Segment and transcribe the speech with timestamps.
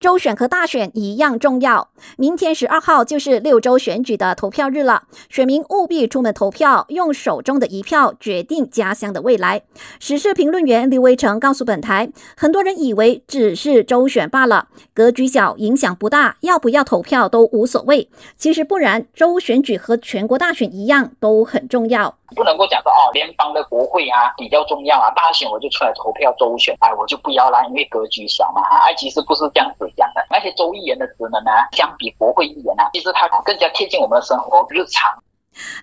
[0.00, 1.88] 州选和大选一样重要。
[2.16, 9.62] 明天十二号就是六州选举的投票日了，选民务必出门投票，用手中的一票决定家乡的未来。
[9.98, 18.08] 时事评论员刘维成告诉本台，很多人以为只是州选罢了，格局小，影响不大，要不要投票都无所谓。
[18.36, 22.17] 其实不然，州选举和全国大选一样都很重要。
[22.36, 30.24] 不能够讲说哦，联邦的国会啊比较重要啊，大选我就出来投票，周选哎我就不要啦，因为格局小嘛啊，其实不是这样子讲的。
[30.30, 35.22] 那些州议员的职能呢，相比国会议员呢，其实他更加贴近我们的生活日常。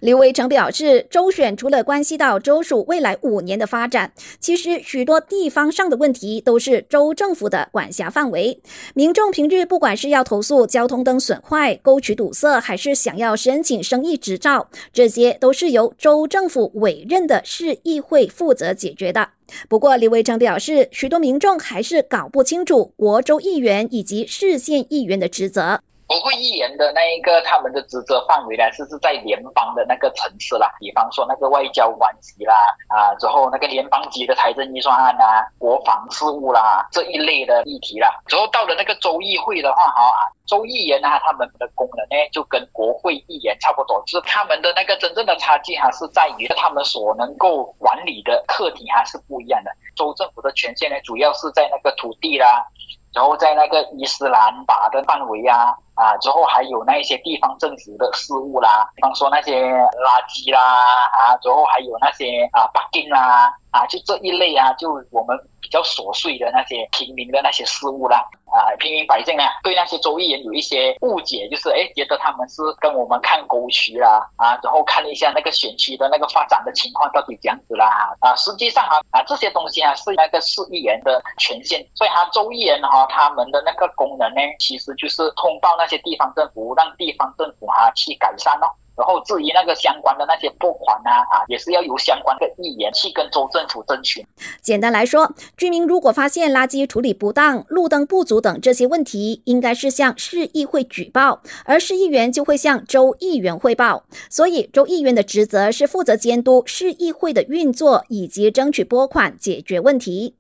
[0.02, 8.62] 刘维成表示，州选除了关系到州属未来五年的发展，其实许多地方上的问题都是州政府的管辖范围。
[8.94, 19.30] 民众平日不管是要投诉交通灯损坏、沟渠堵塞，还是想要申请生意执照，这些都是由州政府委任的市议会负责解决的。
[19.70, 25.82] 不过，刘维成表示，许多民众还是搞不清楚国州议员以及市县议员的职责。
[26.08, 32.54] 国会议员的那一个他们的职责范围呢，是是在联邦的那个层次啦，比方说那个外交关系啦，
[32.88, 49.72] 啊，之后那个联邦级的财政预算案啊，国防事务啦这一类的议题啦，之后到了那个州议会的话，哈啊，州议员呢，他们的功能呢，就跟国会议员差不多，就是他们的那个真正的差距还，是在于他们所能够管理的课题还是不一样的。
[49.96, 52.66] 州政府的权限呢，主要是在那个土地啦。
[53.14, 68.24] 然后在那个伊斯兰法的范围啊，啊，之后还有那一些地方政府的事务啦，比方说那些垃圾啦，啊，之后还有那些啊，北京啦，啊，就这一类啊，就我们比较琐碎的那些平民的那些事物啦。
[68.46, 88.68] 啊，平民百姓呢，对那些州议员有一些误解，就是哎，觉得他们是跟我们看沟渠啦，啊，然后看了一下那个选区的那个发展的情况到底怎样子啦，啊，实际上哈，啊，这些东西啊是那个市议员的权限，所以他州议员哈，他们的那个功能呢，其实就是通报那些地方政府，让地方政府哈去改善哦。
[88.98, 94.26] 然后至于那个相关的那些拨款啊，啊，也是要由相关的议员去跟州政府争取。
[94.62, 104.06] 简单来说，居民如果发现垃圾处理不当、路灯不足等这些问题，应该是向市议会举报，而市议员就会向州议员汇报。
[104.30, 110.34] 所以，州议员的职责是负责监督市议会的运作，以及争取拨款解决问题。